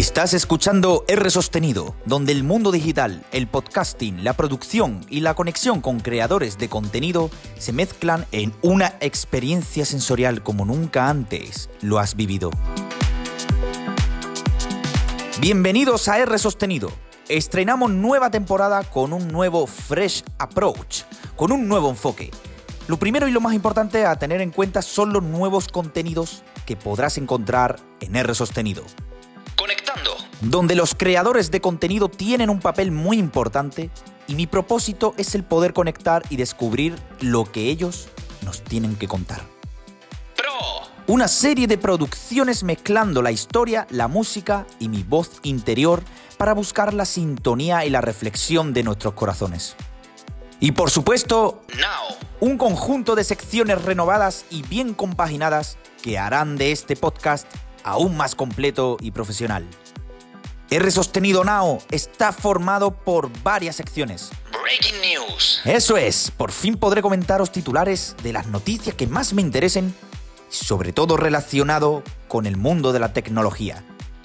[0.00, 5.82] Estás escuchando R Sostenido, donde el mundo digital, el podcasting, la producción y la conexión
[5.82, 7.28] con creadores de contenido
[7.58, 12.50] se mezclan en una experiencia sensorial como nunca antes lo has vivido.
[15.38, 16.90] Bienvenidos a R Sostenido.
[17.28, 21.02] Estrenamos nueva temporada con un nuevo Fresh Approach,
[21.36, 22.30] con un nuevo enfoque.
[22.88, 26.74] Lo primero y lo más importante a tener en cuenta son los nuevos contenidos que
[26.74, 28.82] podrás encontrar en R Sostenido
[30.40, 33.90] donde los creadores de contenido tienen un papel muy importante
[34.26, 38.08] y mi propósito es el poder conectar y descubrir lo que ellos
[38.44, 39.42] nos tienen que contar.
[40.36, 40.88] Pro.
[41.06, 46.02] Una serie de producciones mezclando la historia, la música y mi voz interior
[46.38, 49.76] para buscar la sintonía y la reflexión de nuestros corazones.
[50.58, 52.16] Y por supuesto, Now.
[52.40, 57.46] un conjunto de secciones renovadas y bien compaginadas que harán de este podcast
[57.82, 59.66] aún más completo y profesional.
[60.70, 64.30] R Sostenido Now está formado por varias secciones.
[64.62, 65.60] Breaking News.
[65.64, 69.92] Eso es, por fin podré comentaros titulares de las noticias que más me interesen,
[70.48, 73.82] sobre todo relacionado con el mundo de la tecnología.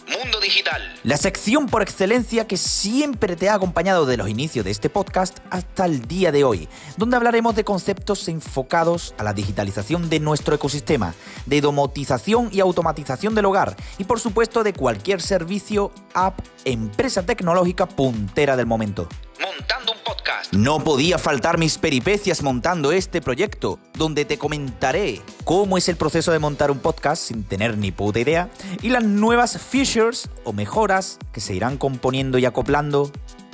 [0.08, 0.95] Mundo Digital.
[1.06, 5.38] La sección por excelencia que siempre te ha acompañado de los inicios de este podcast
[5.52, 6.68] hasta el día de hoy,
[6.98, 11.14] donde hablaremos de conceptos enfocados a la digitalización de nuestro ecosistema,
[11.46, 17.86] de domotización y automatización del hogar y por supuesto de cualquier servicio, app, empresa tecnológica
[17.86, 19.08] puntera del momento.
[19.42, 20.54] Montando un podcast.
[20.54, 26.32] No podía faltar mis peripecias montando este proyecto, donde te comentaré cómo es el proceso
[26.32, 28.50] de montar un podcast sin tener ni puta idea
[28.82, 33.12] y las nuevas features o mejoras que se irán componiendo y acoplando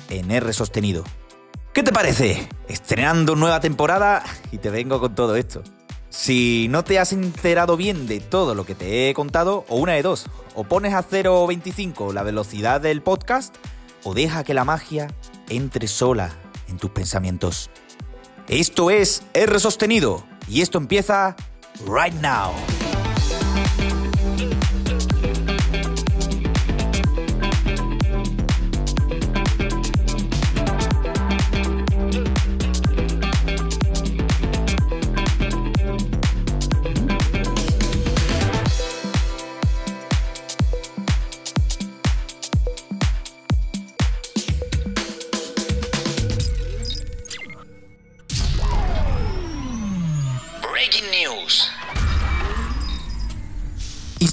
[0.09, 1.04] en R sostenido.
[1.74, 2.48] ¿Qué te parece?
[2.68, 5.64] Estrenando nueva temporada y te vengo con todo esto.
[6.09, 9.94] Si no te has enterado bien de todo lo que te he contado, o una
[9.94, 13.56] de dos, o pones a 0.25 la velocidad del podcast,
[14.03, 15.08] o deja que la magia
[15.51, 16.31] entre sola
[16.67, 17.69] en tus pensamientos.
[18.47, 21.35] Esto es R sostenido y esto empieza
[21.85, 22.51] right now.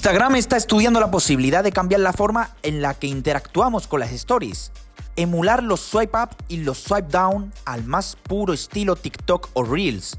[0.09, 4.11] Instagram está estudiando la posibilidad de cambiar la forma en la que interactuamos con las
[4.11, 4.71] stories.
[5.15, 10.17] Emular los swipe up y los swipe down al más puro estilo TikTok o Reels.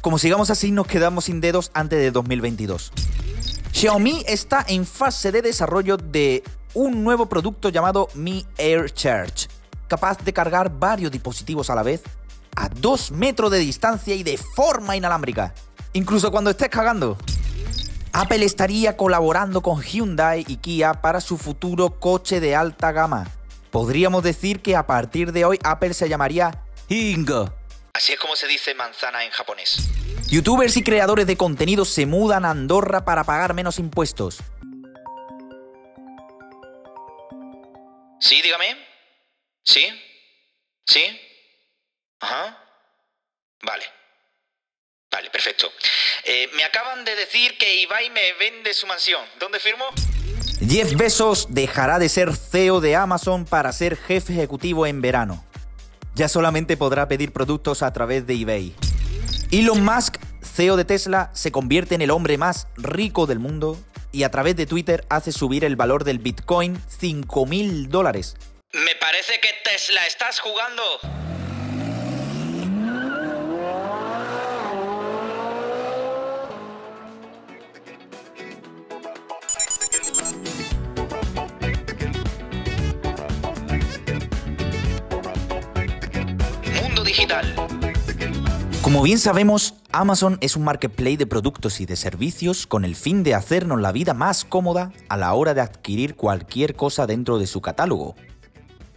[0.00, 2.92] Como sigamos así nos quedamos sin dedos antes de 2022.
[3.72, 9.48] Xiaomi está en fase de desarrollo de un nuevo producto llamado Mi Air Charge,
[9.88, 12.00] capaz de cargar varios dispositivos a la vez
[12.54, 15.52] a 2 metros de distancia y de forma inalámbrica.
[15.94, 17.18] Incluso cuando estés cagando.
[18.12, 23.26] Apple estaría colaborando con Hyundai y Kia para su futuro coche de alta gama.
[23.70, 27.54] Podríamos decir que a partir de hoy Apple se llamaría Hingo.
[27.94, 29.88] Así es como se dice manzana en japonés.
[30.28, 34.40] Youtubers y creadores de contenido se mudan a Andorra para pagar menos impuestos.
[38.20, 38.76] Sí, dígame.
[39.64, 39.86] ¿Sí?
[40.86, 41.02] ¿Sí?
[42.20, 42.58] Ajá.
[43.62, 43.84] Vale.
[45.12, 45.70] Vale, perfecto.
[46.24, 49.22] Eh, me acaban de decir que Ibai me vende su mansión.
[49.38, 49.84] ¿Dónde firmo?
[50.66, 55.44] Jeff Bezos dejará de ser CEO de Amazon para ser jefe ejecutivo en verano.
[56.14, 58.74] Ya solamente podrá pedir productos a través de eBay.
[59.50, 63.78] Elon Musk, CEO de Tesla, se convierte en el hombre más rico del mundo
[64.12, 68.36] y a través de Twitter hace subir el valor del Bitcoin 5 mil dólares.
[68.72, 70.82] Me parece que Tesla estás jugando.
[87.22, 87.54] Digital.
[88.82, 93.22] Como bien sabemos, Amazon es un marketplace de productos y de servicios con el fin
[93.22, 97.46] de hacernos la vida más cómoda a la hora de adquirir cualquier cosa dentro de
[97.46, 98.16] su catálogo.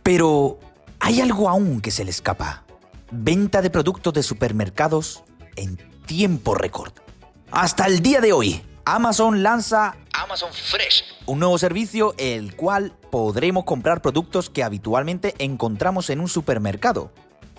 [0.01, 0.59] Pero
[0.99, 2.63] hay algo aún que se le escapa.
[3.11, 5.23] Venta de productos de supermercados
[5.55, 6.93] en tiempo récord.
[7.51, 13.65] Hasta el día de hoy, Amazon lanza Amazon Fresh, un nuevo servicio el cual podremos
[13.65, 17.11] comprar productos que habitualmente encontramos en un supermercado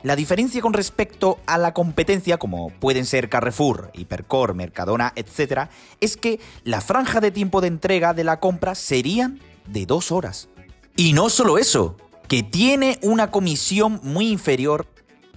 [0.07, 5.69] la diferencia con respecto a la competencia, como pueden ser Carrefour, Hipercor, Mercadona, etc.,
[6.01, 10.49] es que la franja de tiempo de entrega de la compra serían de dos horas.
[10.95, 11.97] Y no solo eso,
[12.29, 14.87] que tiene una comisión muy inferior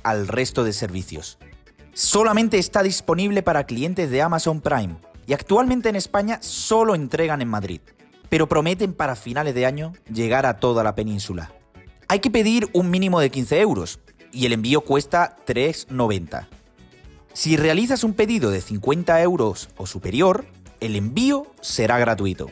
[0.04, 1.40] al resto de servicios.
[1.96, 7.48] Solamente está disponible para clientes de Amazon Prime y actualmente en España solo entregan en
[7.48, 7.82] Madrid,
[8.30, 11.52] pero prometen para finales de año llegar a toda la península.
[12.08, 14.00] Hay que pedir un mínimo de 15 euros
[14.32, 16.48] y el envío cuesta 3,90.
[17.34, 20.46] Si realizas un pedido de 50 euros o superior,
[20.80, 22.52] el envío será gratuito.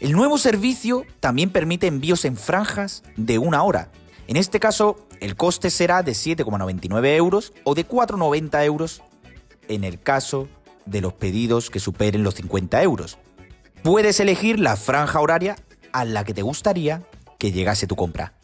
[0.00, 3.90] El nuevo servicio también permite envíos en franjas de una hora.
[4.26, 9.02] En este caso, el coste será de 7,99 euros o de 4,90 euros
[9.68, 10.48] en el caso
[10.86, 13.18] de los pedidos que superen los 50 euros.
[13.82, 15.56] Puedes elegir la franja horaria
[15.92, 17.02] a la que te gustaría
[17.38, 18.34] que llegase tu compra.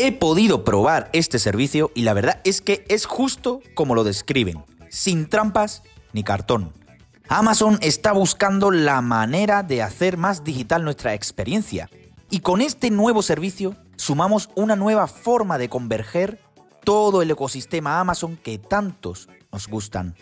[0.00, 4.64] He podido probar este servicio y la verdad es que es justo como lo describen,
[4.88, 6.72] sin trampas ni cartón.
[7.28, 11.90] Amazon está buscando la manera de hacer más digital nuestra experiencia.
[12.30, 16.40] Y con este nuevo servicio sumamos una nueva forma de converger
[16.84, 20.14] todo el ecosistema Amazon que tantos nos gustan.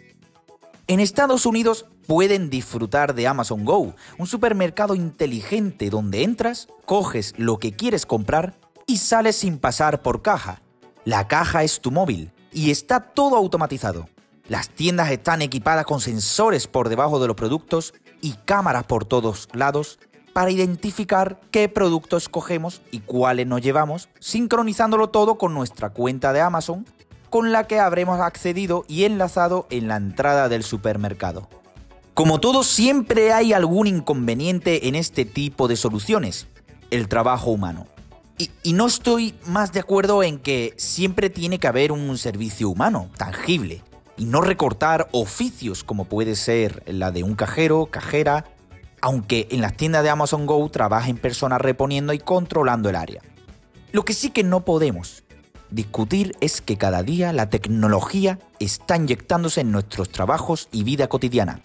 [0.86, 7.58] En Estados Unidos pueden disfrutar de Amazon Go, un supermercado inteligente donde entras, coges lo
[7.58, 10.62] que quieres comprar y sales sin pasar por caja.
[11.04, 14.08] La caja es tu móvil y está todo automatizado.
[14.48, 19.48] Las tiendas están equipadas con sensores por debajo de los productos y cámaras por todos
[19.52, 19.98] lados
[20.32, 26.42] para identificar qué productos cogemos y cuáles nos llevamos, sincronizándolo todo con nuestra cuenta de
[26.42, 26.86] Amazon,
[27.30, 31.48] con la que habremos accedido y enlazado en la entrada del supermercado.
[32.14, 36.46] Como todo, siempre hay algún inconveniente en este tipo de soluciones,
[36.90, 37.86] el trabajo humano.
[38.38, 43.08] Y, no estoy más de acuerdo en que siempre tiene que haber un servicio humano,
[43.16, 43.82] tangible,
[44.18, 48.44] y no recortar oficios como puede ser la de un cajero, cajera,
[49.00, 53.22] aunque en las tiendas de Amazon Go trabajen personas reponiendo y controlando el área.
[53.92, 55.24] Lo que sí que no podemos
[55.70, 61.62] discutir es que cada día la tecnología está inyectándose en nuestros trabajos y vida cotidiana.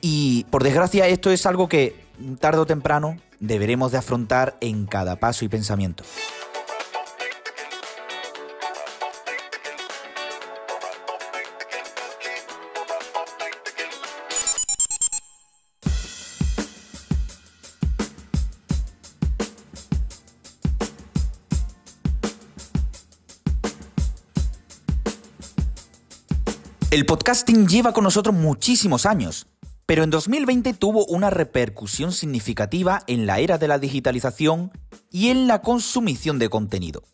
[0.00, 2.05] Y por desgracia esto es algo que
[2.38, 6.04] tarde o temprano deberemos de afrontar en cada paso y pensamiento.
[26.96, 29.46] El podcasting lleva con nosotros muchísimos años,
[29.86, 34.72] pero en 2020 tuvo una repercusión significativa en la era de la digitalización
[35.10, 37.04] y en la consumición de contenido.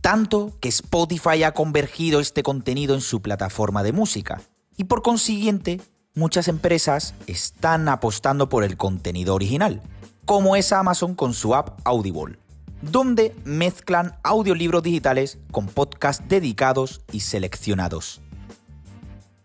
[0.00, 4.42] Tanto que Spotify ha convergido este contenido en su plataforma de música
[4.76, 5.80] y por consiguiente
[6.14, 9.82] muchas empresas están apostando por el contenido original,
[10.24, 12.38] como es Amazon con su app Audible,
[12.80, 18.20] donde mezclan audiolibros digitales con podcasts dedicados y seleccionados.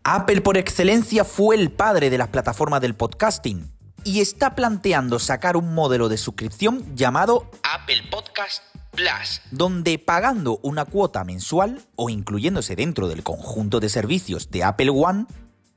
[0.04, 3.72] Apple por excelencia fue el padre de las plataformas del podcasting
[4.06, 10.86] y está planteando sacar un modelo de suscripción llamado Apple Podcast Plus, donde pagando una
[10.86, 15.25] cuota mensual o incluyéndose dentro del conjunto de servicios de Apple One,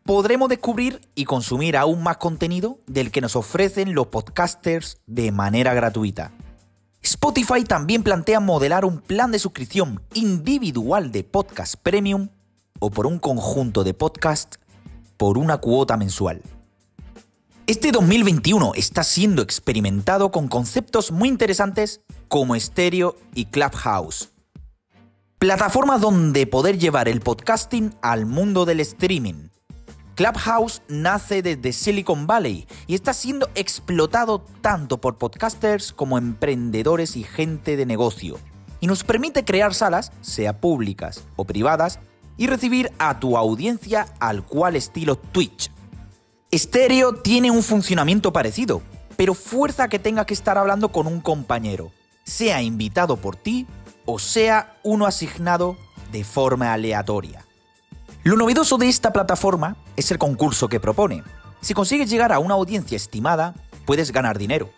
[0.04, 5.74] podremos descubrir y consumir aún más contenido del que nos ofrecen los podcasters de manera
[5.74, 6.32] gratuita.
[7.02, 12.28] Spotify también plantea modelar un plan de suscripción individual de podcast premium
[12.82, 14.56] o por un conjunto de podcast
[15.16, 16.42] por una cuota mensual.
[17.68, 24.32] Este 2021 está siendo experimentado con conceptos muy interesantes como Stereo y Clubhouse.
[25.38, 29.50] Plataformas donde poder llevar el podcasting al mundo del streaming.
[30.16, 37.22] Clubhouse nace desde Silicon Valley y está siendo explotado tanto por podcasters como emprendedores y
[37.22, 38.40] gente de negocio.
[38.80, 42.00] Y nos permite crear salas, sea públicas o privadas,
[42.42, 45.70] y recibir a tu audiencia al cual estilo Twitch.
[46.52, 48.82] Stereo tiene un funcionamiento parecido,
[49.16, 51.92] pero fuerza que tenga que estar hablando con un compañero,
[52.24, 53.68] sea invitado por ti
[54.06, 55.76] o sea uno asignado
[56.10, 57.46] de forma aleatoria.
[58.24, 61.22] Lo novedoso de esta plataforma es el concurso que propone.
[61.60, 63.54] Si consigues llegar a una audiencia estimada,
[63.86, 64.68] puedes ganar dinero.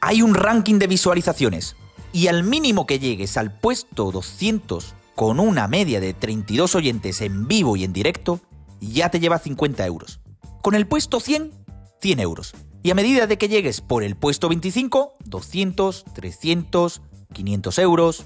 [0.00, 1.76] Hay un ranking de visualizaciones
[2.12, 7.46] y al mínimo que llegues al puesto 200 con una media de 32 oyentes en
[7.46, 8.40] vivo y en directo,
[8.80, 10.20] ya te lleva 50 euros.
[10.62, 11.52] Con el puesto 100,
[12.00, 12.54] 100 euros.
[12.82, 17.02] Y a medida de que llegues por el puesto 25, 200, 300,
[17.32, 18.24] 500 euros,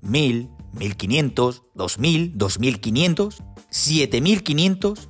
[0.00, 5.08] 1000, 1500, 2000, 2500, 7500,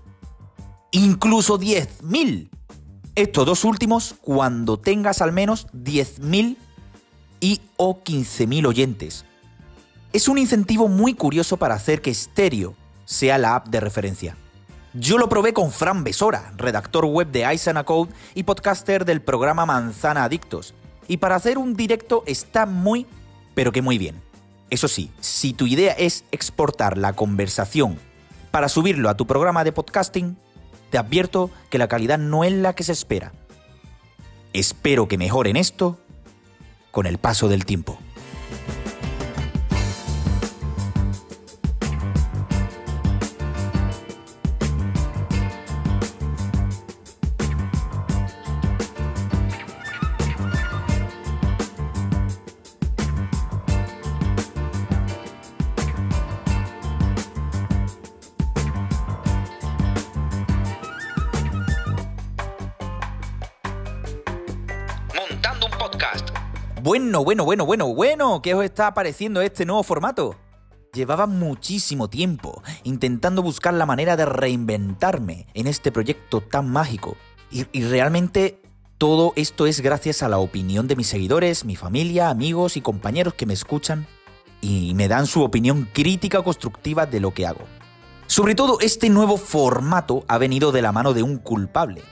[0.91, 2.51] incluso 10.000.
[3.15, 6.57] Estos dos últimos cuando tengas al menos 10.000
[7.41, 9.25] y o 15.000 oyentes.
[10.13, 12.75] Es un incentivo muy curioso para hacer que Stereo
[13.05, 14.37] sea la app de referencia.
[14.93, 19.67] Yo lo probé con Fran Besora, redactor web de Isana Code y podcaster del programa
[19.67, 20.75] Manzana Adictos.
[21.07, 23.07] Y para hacer un directo está muy,
[23.55, 24.21] pero que muy bien.
[24.69, 27.97] Eso sí, si tu idea es exportar la conversación
[28.51, 30.37] para subirlo a tu programa de podcasting,
[30.91, 33.33] te advierto que la calidad no es la que se espera.
[34.53, 36.01] Espero que mejoren esto
[36.91, 37.97] con el paso del tiempo.
[66.91, 70.35] Bueno, bueno, bueno, bueno, bueno, ¿qué os está pareciendo este nuevo formato?
[70.93, 77.17] Llevaba muchísimo tiempo intentando buscar la manera de reinventarme en este proyecto tan mágico.
[77.49, 78.61] Y, y, realmente
[78.99, 83.35] todo esto es gracias a la opinión de mis seguidores, mi familia, amigos y compañeros
[83.35, 84.09] que me escuchan
[84.61, 87.67] y me dan su opinión crítica o constructiva de lo que hago.
[88.27, 92.03] Sobre todo este nuevo formato ha venido de la mano de un culpable,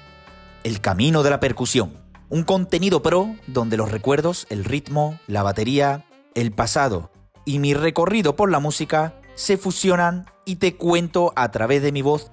[0.63, 6.05] el camino de la percusión un contenido pro donde los recuerdos, el ritmo, la batería,
[6.35, 7.11] el pasado
[7.45, 12.03] y mi recorrido por la música se fusionan y te cuento a través de mi
[12.03, 12.31] voz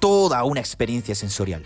[0.00, 1.64] toda una experiencia sensorial.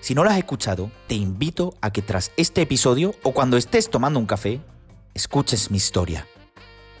[0.00, 3.88] Si no la has escuchado, te invito a que tras este episodio o cuando estés
[3.88, 4.60] tomando un café,
[5.14, 6.26] escuches mi historia.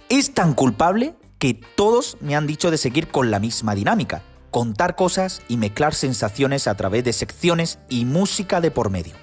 [0.08, 4.94] Es tan culpable que todos me han dicho de seguir con la misma dinámica, contar
[4.94, 9.14] cosas y mezclar sensaciones a través de secciones y música de por medio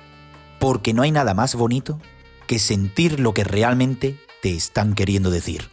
[0.59, 1.99] porque no hay nada más bonito
[2.47, 5.69] que sentir lo que realmente te están queriendo decir.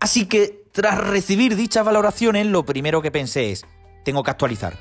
[0.00, 3.64] Así que, tras recibir dichas valoraciones, lo primero que pensé es,
[4.04, 4.78] tengo que actualizar.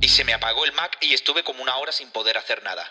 [0.00, 2.82] Y se me apagó el Mac y estuve como una hora sin poder hacer nada.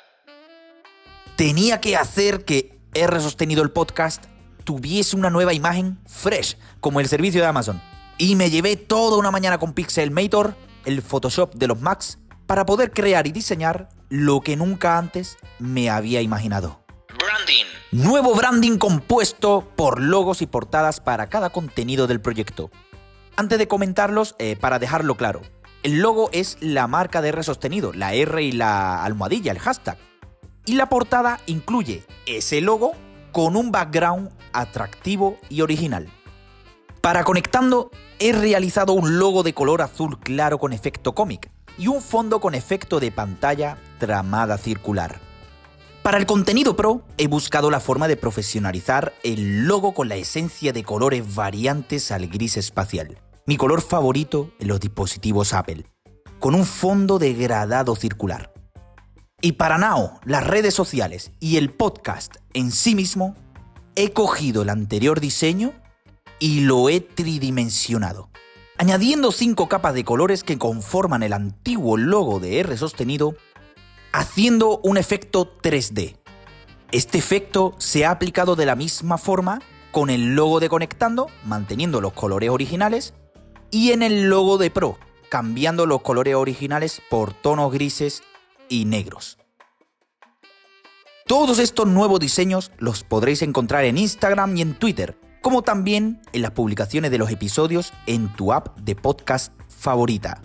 [1.36, 4.26] Tenía que hacer que R sostenido el podcast
[4.64, 7.82] tuviese una nueva imagen fresh, como el servicio de Amazon.
[8.18, 10.56] Y me llevé toda una mañana con Pixelmator,
[10.86, 12.20] el Photoshop de los Macs,
[12.50, 16.84] para poder crear y diseñar lo que nunca antes me había imaginado.
[17.10, 17.66] Branding.
[17.92, 22.72] Nuevo branding compuesto por logos y portadas para cada contenido del proyecto.
[23.38, 25.44] Antes de comentarlos, eh, para dejarlo claro,
[25.84, 30.00] el logo es la marca de R sostenido, la R y la almohadilla, el hashtag.
[30.66, 32.94] Y la portada incluye ese logo
[33.32, 36.10] con un background atractivo y original.
[37.00, 42.02] Para conectando, he realizado un logo de color azul claro con efecto cómic, y un
[42.02, 45.20] fondo con efecto de pantalla tramada circular.
[46.04, 50.74] Para el contenido pro he buscado la forma de profesionalizar el logo con la esencia
[50.74, 55.86] de colores variantes al gris espacial, mi color favorito en los dispositivos Apple,
[56.40, 58.54] con un fondo degradado circular.
[59.42, 63.36] Y para Now, las redes sociales y el podcast en sí mismo,
[63.96, 65.74] he cogido el anterior diseño
[66.40, 68.30] y lo he tridimensionado
[68.80, 73.36] añadiendo cinco capas de colores que conforman el antiguo logo de R sostenido,
[74.14, 76.18] haciendo un efecto 3D.
[76.94, 82.00] Este efecto se ha aplicado de la misma forma con el logo de Conectando, manteniendo
[82.00, 83.14] los colores originales,
[83.70, 88.24] y en el logo de Pro, cambiando los colores originales por tonos grises
[88.70, 89.38] y negros.
[91.28, 96.42] Todos estos nuevos diseños los podréis encontrar en Instagram y en Twitter, como también en
[96.42, 100.42] las publicaciones de los episodios en tu app de podcast favorita.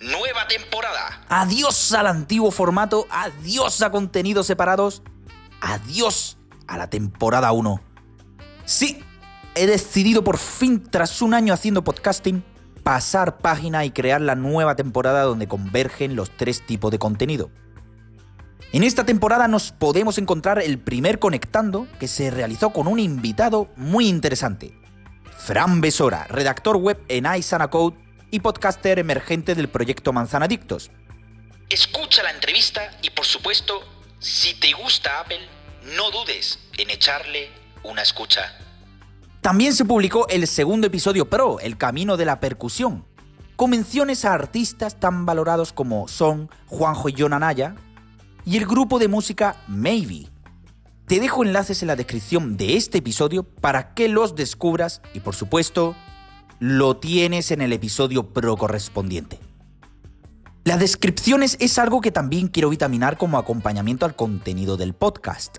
[0.00, 1.22] Nueva temporada.
[1.28, 5.02] Adiós al antiguo formato, adiós a contenidos separados,
[5.60, 7.80] adiós a la temporada 1.
[8.64, 9.02] Sí,
[9.54, 12.44] he decidido por fin, tras un año haciendo podcasting,
[12.82, 17.50] pasar página y crear la nueva temporada donde convergen los tres tipos de contenido
[18.76, 23.70] en esta temporada nos podemos encontrar el primer Conectando que se realizó con un invitado
[23.74, 24.78] muy interesante.
[25.38, 27.96] Fran Besora, redactor web en iSana Code
[28.30, 30.90] y podcaster emergente del proyecto Manzana Dictos.
[31.70, 33.80] Escucha la entrevista y por supuesto,
[34.18, 35.40] si te gusta Apple,
[35.96, 37.48] no dudes en echarle
[37.82, 38.42] una escucha.
[39.40, 43.06] También se publicó el segundo episodio Pro, El Camino de la Percusión,
[43.56, 47.74] con menciones a artistas tan valorados como son Juanjo y John Anaya,
[48.46, 50.30] y el grupo de música Maybe.
[51.06, 55.34] Te dejo enlaces en la descripción de este episodio para que los descubras y por
[55.34, 55.94] supuesto
[56.58, 59.38] lo tienes en el episodio pro correspondiente.
[60.64, 65.58] Las descripciones es algo que también quiero vitaminar como acompañamiento al contenido del podcast.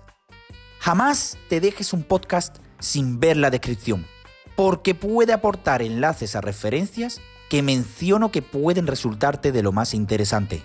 [0.80, 4.06] Jamás te dejes un podcast sin ver la descripción,
[4.56, 10.62] porque puede aportar enlaces a referencias que menciono que pueden resultarte de lo más interesante.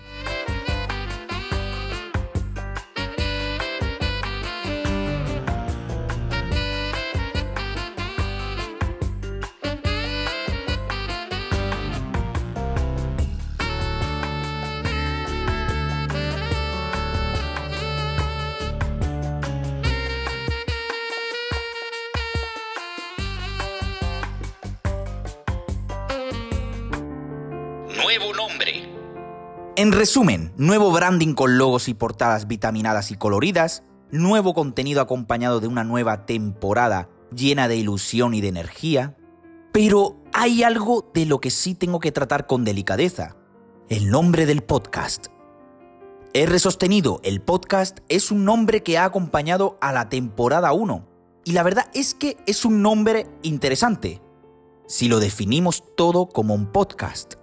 [29.83, 35.67] En resumen, nuevo branding con logos y portadas vitaminadas y coloridas, nuevo contenido acompañado de
[35.67, 39.17] una nueva temporada llena de ilusión y de energía.
[39.73, 43.35] Pero hay algo de lo que sí tengo que tratar con delicadeza.
[43.89, 45.27] El nombre del podcast.
[46.33, 51.05] R sostenido, el podcast es un nombre que ha acompañado a la temporada 1.
[51.43, 54.21] Y la verdad es que es un nombre interesante,
[54.87, 57.33] si lo definimos todo como un podcast.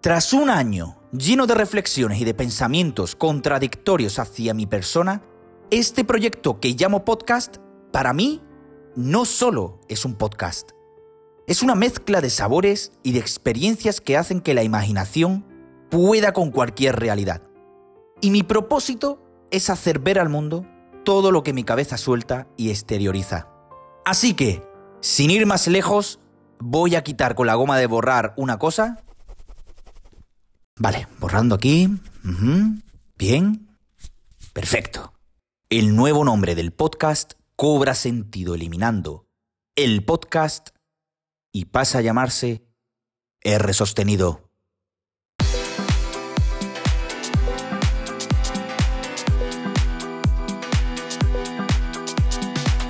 [0.00, 5.22] Tras un año lleno de reflexiones y de pensamientos contradictorios hacia mi persona,
[5.70, 7.56] este proyecto que llamo podcast,
[7.92, 8.42] para mí,
[8.94, 10.70] no solo es un podcast.
[11.46, 15.46] Es una mezcla de sabores y de experiencias que hacen que la imaginación
[15.90, 17.42] pueda con cualquier realidad.
[18.20, 20.66] Y mi propósito es hacer ver al mundo
[21.04, 23.48] todo lo que mi cabeza suelta y exterioriza.
[24.04, 24.62] Así que,
[25.00, 26.20] sin ir más lejos,
[26.58, 29.04] voy a quitar con la goma de borrar una cosa
[30.78, 31.88] Vale, borrando aquí.
[33.16, 33.68] Bien.
[34.52, 35.12] Perfecto.
[35.68, 39.26] El nuevo nombre del podcast cobra sentido eliminando
[39.76, 40.70] el podcast
[41.52, 42.64] y pasa a llamarse
[43.42, 44.47] R sostenido.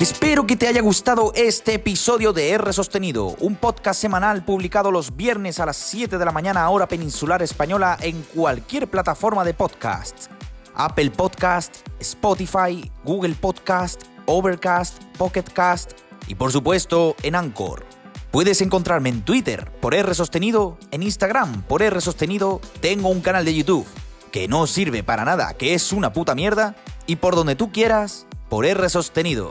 [0.00, 5.16] Espero que te haya gustado este episodio de R Sostenido, un podcast semanal publicado los
[5.16, 10.30] viernes a las 7 de la mañana hora peninsular española en cualquier plataforma de podcast.
[10.76, 15.90] Apple Podcast, Spotify, Google Podcast, Overcast, Pocketcast
[16.28, 17.84] y por supuesto en Anchor.
[18.30, 23.44] Puedes encontrarme en Twitter por R Sostenido, en Instagram por R Sostenido, tengo un canal
[23.44, 23.86] de YouTube
[24.30, 26.76] que no sirve para nada, que es una puta mierda,
[27.08, 29.50] y por donde tú quieras, por R Sostenido.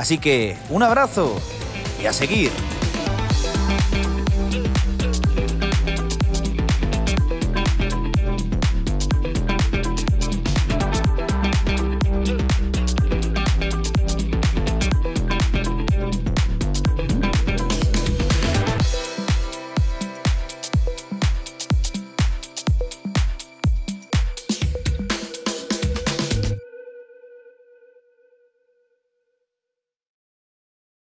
[0.00, 1.38] Así que un abrazo
[2.02, 2.50] y a seguir.